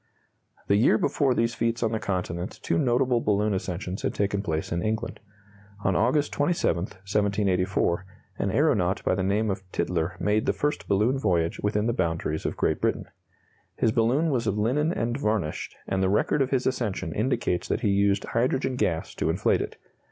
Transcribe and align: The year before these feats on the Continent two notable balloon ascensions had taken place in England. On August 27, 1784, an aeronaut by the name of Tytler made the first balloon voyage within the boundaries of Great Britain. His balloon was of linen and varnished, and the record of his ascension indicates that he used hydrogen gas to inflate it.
The 0.65 0.77
year 0.77 0.97
before 0.97 1.35
these 1.35 1.53
feats 1.53 1.83
on 1.83 1.91
the 1.91 1.99
Continent 1.99 2.59
two 2.63 2.79
notable 2.79 3.21
balloon 3.21 3.53
ascensions 3.53 4.01
had 4.01 4.15
taken 4.15 4.41
place 4.41 4.71
in 4.71 4.81
England. 4.81 5.19
On 5.83 5.95
August 5.95 6.31
27, 6.33 6.85
1784, 6.85 8.03
an 8.39 8.49
aeronaut 8.49 9.03
by 9.03 9.13
the 9.13 9.21
name 9.21 9.51
of 9.51 9.61
Tytler 9.71 10.19
made 10.19 10.47
the 10.47 10.53
first 10.53 10.87
balloon 10.87 11.19
voyage 11.19 11.59
within 11.59 11.85
the 11.85 11.93
boundaries 11.93 12.47
of 12.47 12.57
Great 12.57 12.81
Britain. 12.81 13.09
His 13.75 13.91
balloon 13.91 14.31
was 14.31 14.47
of 14.47 14.57
linen 14.57 14.91
and 14.91 15.19
varnished, 15.19 15.75
and 15.87 16.01
the 16.01 16.09
record 16.09 16.41
of 16.41 16.49
his 16.49 16.65
ascension 16.65 17.13
indicates 17.13 17.67
that 17.67 17.81
he 17.81 17.89
used 17.89 18.23
hydrogen 18.23 18.77
gas 18.77 19.13
to 19.13 19.29
inflate 19.29 19.61
it. 19.61 19.77